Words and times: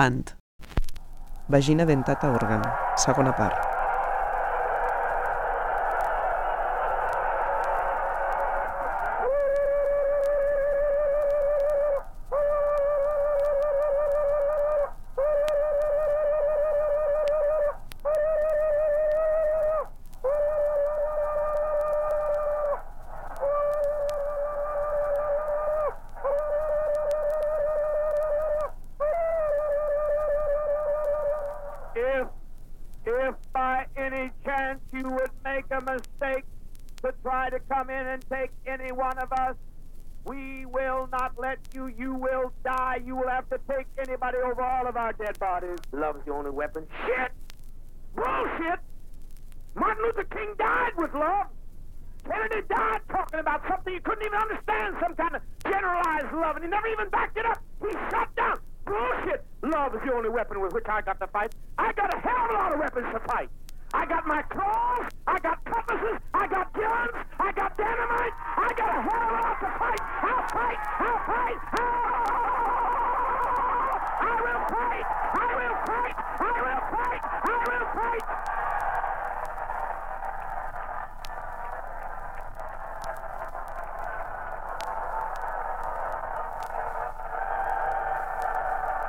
Avant. 0.00 0.30
Vagina 1.52 1.84
dentata 1.84 2.30
òrgan, 2.32 2.62
segona 2.96 3.34
part. 3.36 3.79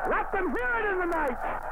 Let 0.09 0.31
them 0.31 0.49
hear 0.49 0.71
it 0.79 0.91
in 0.91 0.99
the 0.99 1.05
night. 1.05 1.70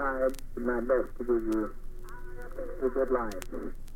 tried 0.00 0.32
my 0.56 0.80
best 0.80 1.12
to 1.18 1.24
give 1.24 1.44
you 1.52 1.74
a 2.82 2.88
good 2.88 3.10
life. 3.10 3.89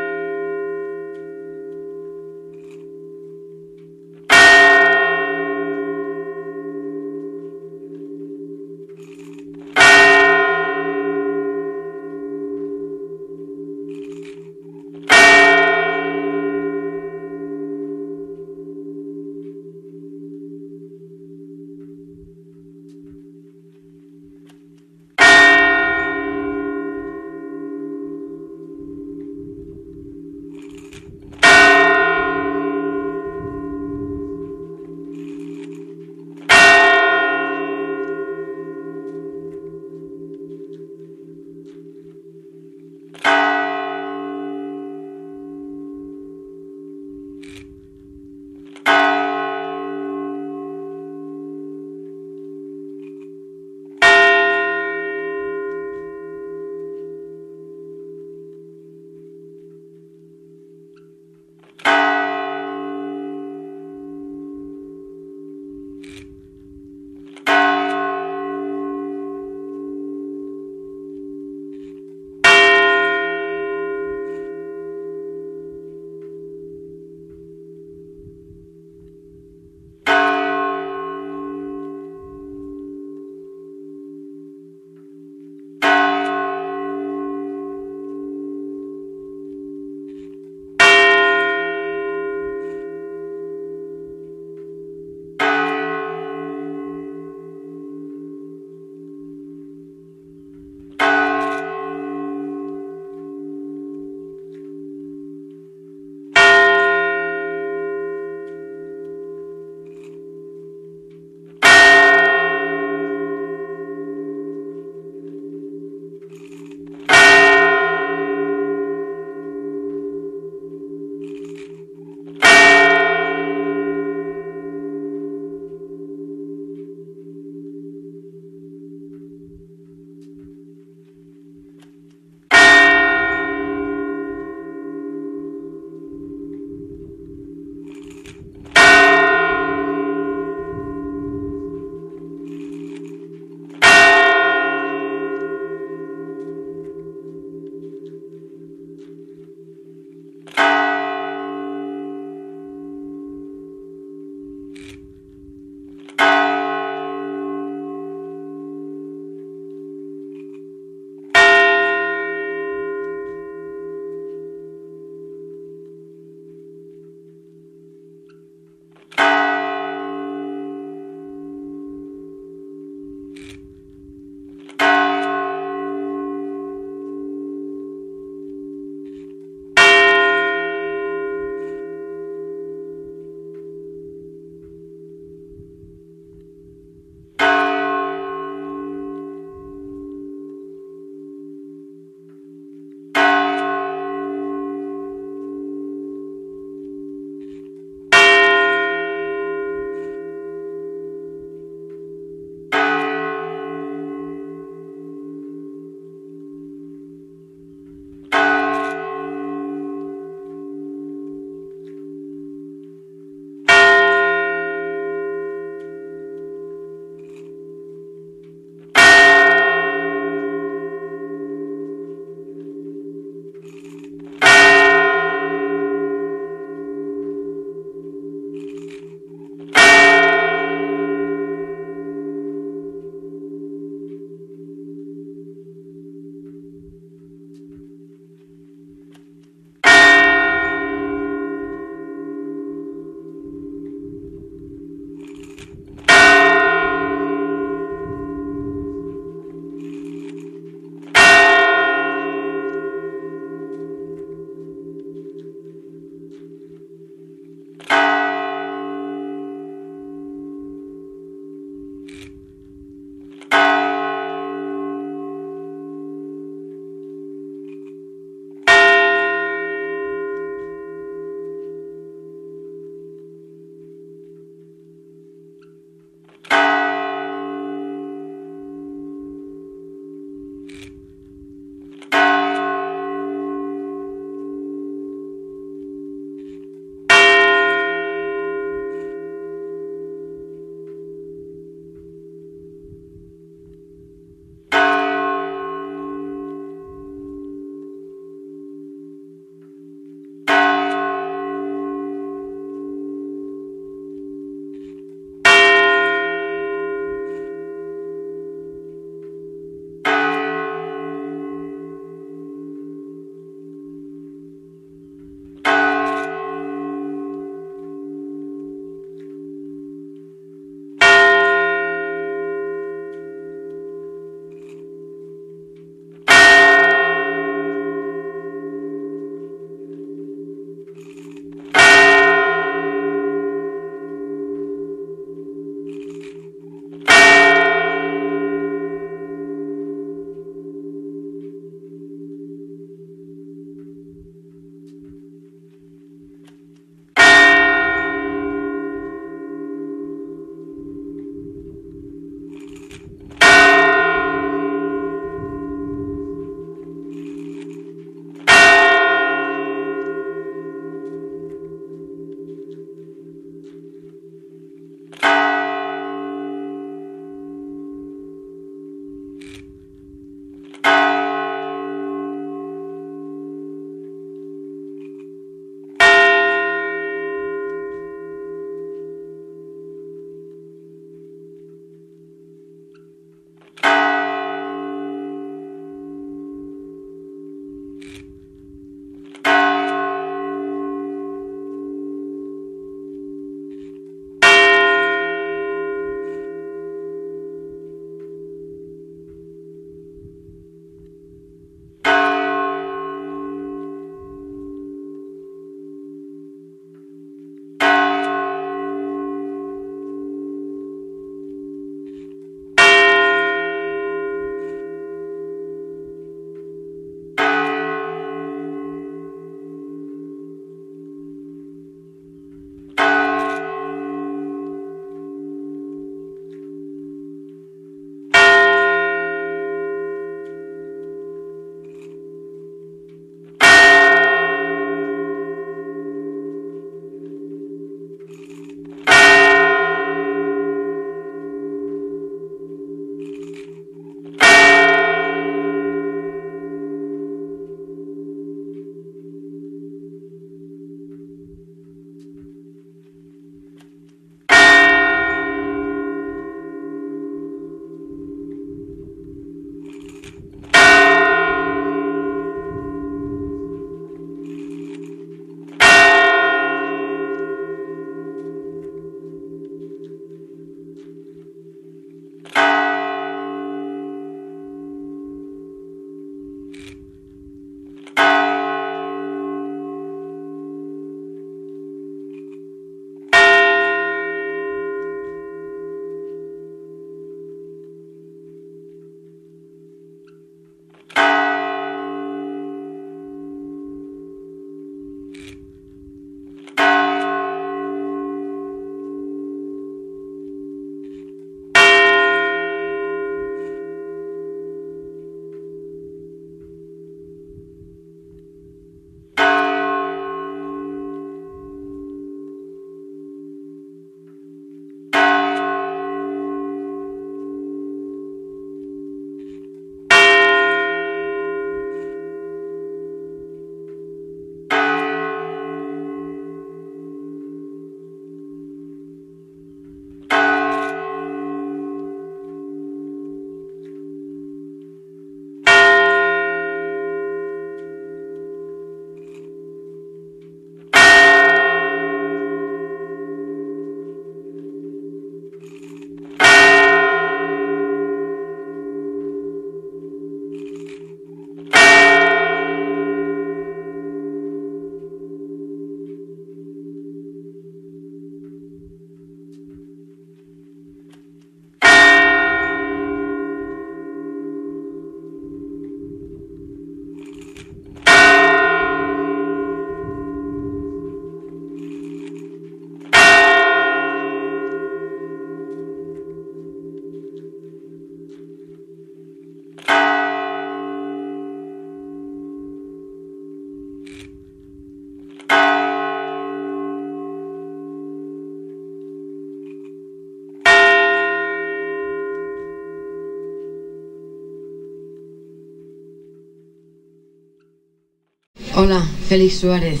Hola, 598.84 599.00
Félix 599.28 599.60
Suárez. 599.60 600.00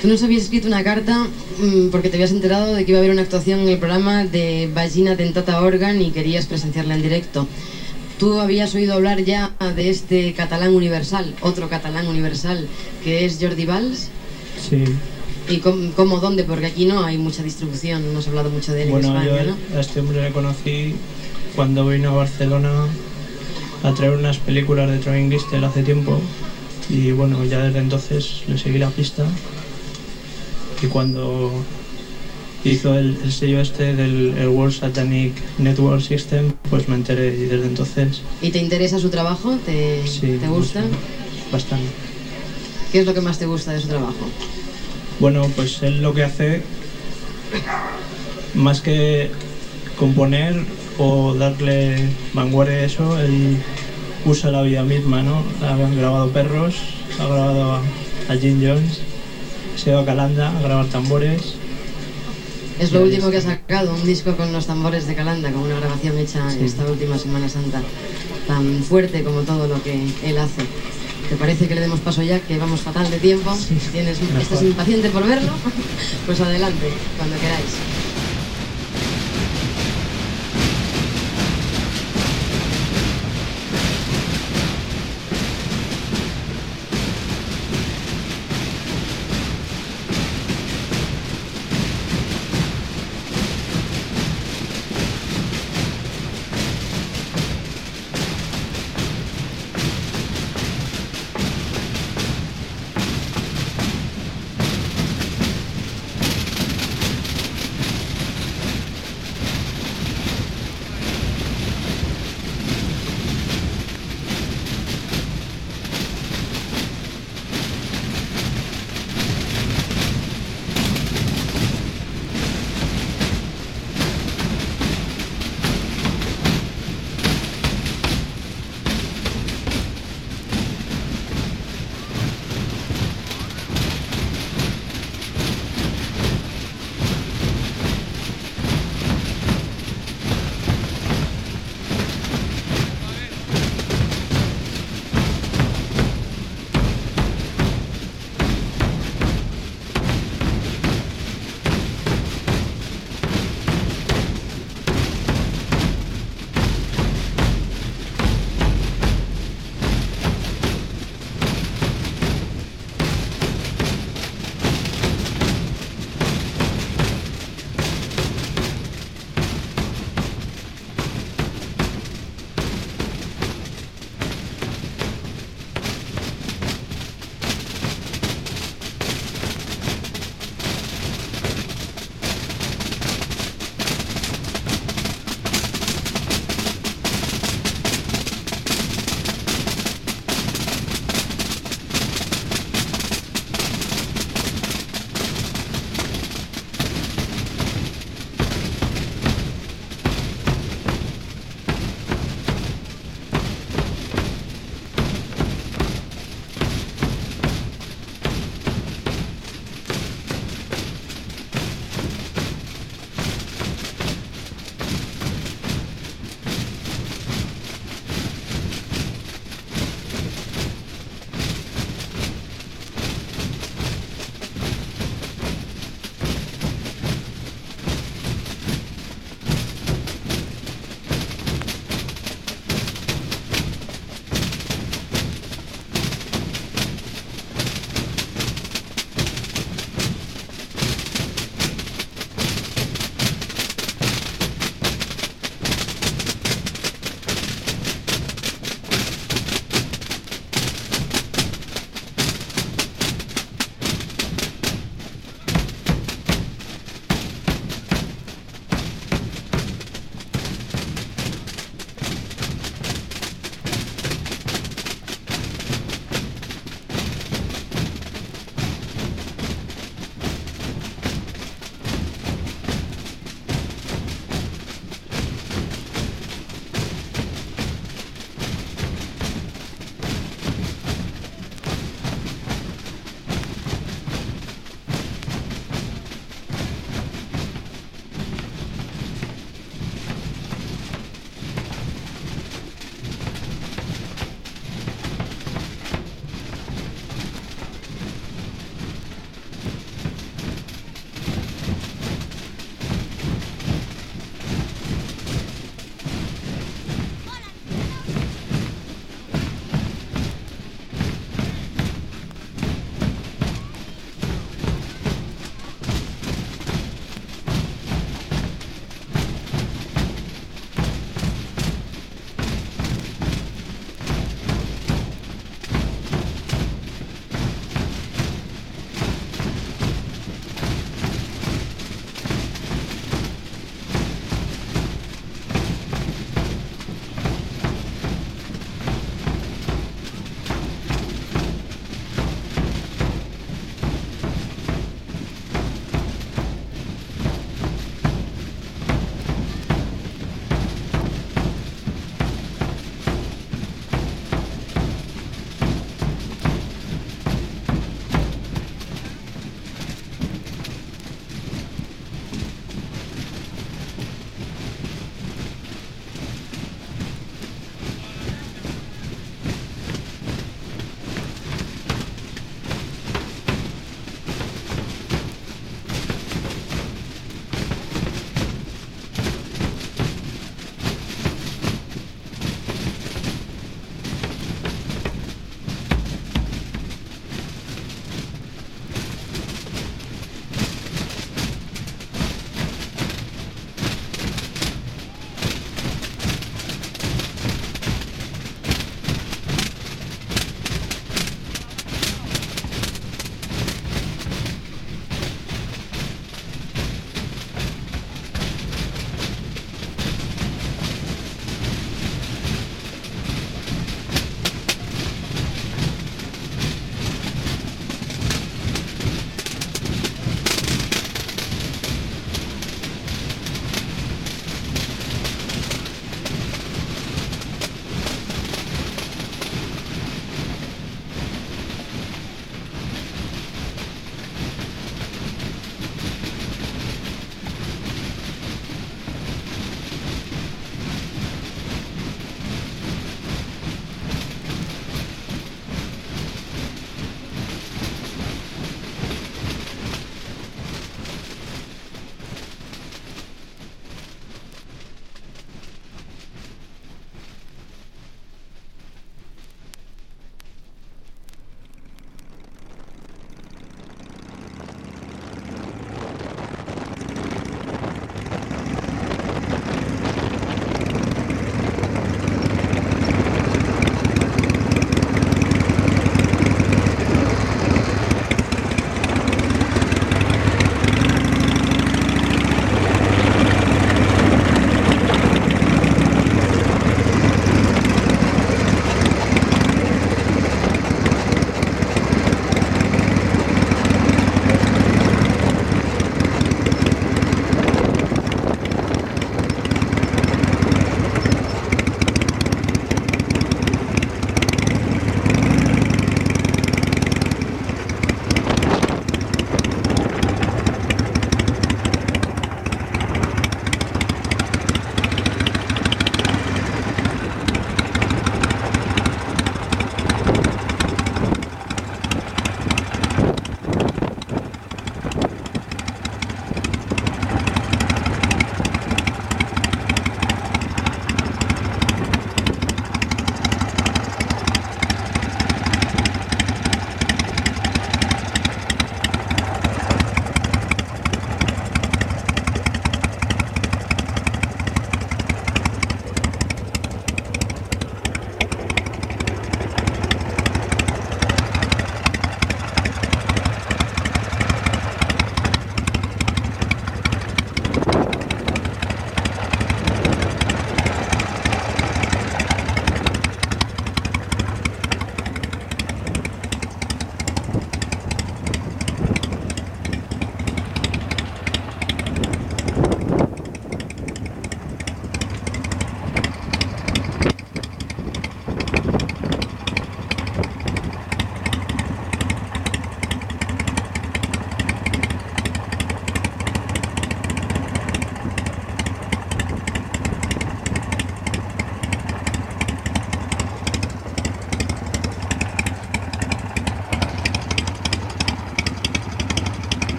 Tú 0.00 0.06
nos 0.06 0.22
habías 0.22 0.44
escrito 0.44 0.68
una 0.68 0.84
carta 0.84 1.26
mm, 1.58 1.88
porque 1.90 2.08
te 2.08 2.14
habías 2.14 2.30
enterado 2.30 2.72
de 2.72 2.84
que 2.84 2.92
iba 2.92 2.98
a 2.98 3.00
haber 3.00 3.10
una 3.10 3.22
actuación 3.22 3.58
en 3.58 3.68
el 3.68 3.78
programa 3.78 4.24
de 4.24 4.70
Vagina 4.72 5.16
Dentata 5.16 5.60
Organ 5.60 6.00
y 6.00 6.12
querías 6.12 6.46
presenciarla 6.46 6.94
en 6.94 7.02
directo. 7.02 7.48
Tú 8.20 8.38
habías 8.38 8.72
oído 8.76 8.94
hablar 8.94 9.24
ya 9.24 9.50
de 9.74 9.90
este 9.90 10.34
catalán 10.34 10.72
universal, 10.72 11.34
otro 11.40 11.68
catalán 11.68 12.06
universal, 12.06 12.68
que 13.02 13.24
es 13.24 13.38
Jordi 13.40 13.64
Valls. 13.64 14.06
Sí, 14.70 14.84
¿Y 15.48 15.56
cómo, 15.56 15.90
cómo, 15.96 16.20
dónde? 16.20 16.44
Porque 16.44 16.66
aquí 16.66 16.84
no 16.84 17.02
hay 17.02 17.18
mucha 17.18 17.42
distribución, 17.42 18.12
no 18.12 18.20
has 18.20 18.28
hablado 18.28 18.50
mucho 18.50 18.72
de 18.72 18.84
él 18.84 18.90
bueno, 18.90 19.08
en 19.08 19.16
España, 19.16 19.42
yo 19.42 19.50
¿no? 19.50 19.76
a 19.76 19.80
este 19.80 19.98
hombre 19.98 20.22
le 20.22 20.30
conocí 20.30 20.94
cuando 21.56 21.88
vino 21.88 22.10
a 22.10 22.14
Barcelona 22.18 22.86
a 23.82 23.94
traer 23.94 24.12
unas 24.12 24.36
películas 24.38 24.88
de 24.88 24.98
Troy 24.98 25.28
Gistel 25.28 25.64
hace 25.64 25.82
tiempo 25.82 26.20
y 26.88 27.10
bueno, 27.12 27.44
ya 27.44 27.62
desde 27.62 27.78
entonces 27.78 28.42
le 28.46 28.58
seguí 28.58 28.78
la 28.78 28.88
pista 28.90 29.24
y 30.82 30.86
cuando 30.86 31.50
hizo 32.64 32.94
el, 32.94 33.16
el 33.22 33.32
sello 33.32 33.60
este 33.60 33.94
del 33.94 34.34
el 34.38 34.48
World 34.48 34.72
Satanic 34.72 35.32
Network 35.58 36.00
System, 36.00 36.50
pues 36.70 36.88
me 36.88 36.94
enteré 36.94 37.34
y 37.34 37.46
desde 37.46 37.66
entonces 37.66 38.20
¿Y 38.40 38.50
te 38.50 38.58
interesa 38.58 38.98
su 38.98 39.08
trabajo? 39.08 39.56
¿Te, 39.64 40.06
sí, 40.06 40.36
¿te 40.40 40.48
gusta? 40.48 40.84
Bastante. 41.50 41.86
¿Qué 42.90 42.98
es 42.98 43.06
lo 43.06 43.14
que 43.14 43.20
más 43.20 43.38
te 43.38 43.46
gusta 43.46 43.72
de 43.72 43.80
su 43.80 43.88
trabajo? 43.88 44.28
Bueno, 45.18 45.50
pues 45.54 45.82
él 45.82 46.02
lo 46.02 46.12
que 46.14 46.22
hace, 46.24 46.62
más 48.54 48.80
que 48.80 49.30
componer 49.96 50.64
o 50.98 51.32
darle 51.32 52.08
vanguardia 52.34 52.76
a 52.76 52.84
eso, 52.84 53.18
él 53.18 53.56
usa 54.24 54.50
la 54.50 54.62
vida 54.62 54.82
misma, 54.82 55.22
¿no? 55.22 55.42
Ha 55.62 55.76
grabado 55.76 56.30
perros, 56.30 56.76
ha 57.18 57.24
grabado 57.24 57.80
a, 58.28 58.36
Jim 58.40 58.60
Jones, 58.62 59.00
se 59.76 59.90
ido 59.90 60.00
a 60.00 60.04
Calanda 60.04 60.56
a 60.56 60.62
grabar 60.62 60.86
tambores. 60.86 61.54
Es 62.78 62.92
lo 62.92 63.02
último 63.02 63.30
que 63.30 63.36
ha 63.36 63.42
sacado, 63.42 63.94
un 63.94 64.04
disco 64.04 64.36
con 64.36 64.52
los 64.52 64.66
tambores 64.66 65.06
de 65.06 65.14
Calanda, 65.14 65.50
con 65.52 65.62
una 65.62 65.78
grabación 65.78 66.18
hecha 66.18 66.50
Sí. 66.50 66.64
esta 66.64 66.84
última 66.84 67.18
Semana 67.18 67.48
Santa, 67.48 67.82
tan 68.46 68.82
fuerte 68.82 69.22
como 69.22 69.40
todo 69.42 69.68
lo 69.68 69.82
que 69.82 70.00
él 70.24 70.38
hace. 70.38 70.62
¿Te 71.28 71.36
parece 71.36 71.68
que 71.68 71.74
le 71.74 71.82
demos 71.82 72.00
paso 72.00 72.22
ya, 72.22 72.40
que 72.40 72.58
vamos 72.58 72.80
fatal 72.80 73.10
de 73.10 73.18
tiempo? 73.18 73.56
¿Tienes, 73.92 74.20
Mejor. 74.20 74.42
¿Estás 74.42 74.62
impaciente 74.62 75.10
por 75.10 75.26
verlo? 75.26 75.52
Pues 76.26 76.40
adelante, 76.40 76.88
cuando 77.18 77.36
queráis. 77.36 78.01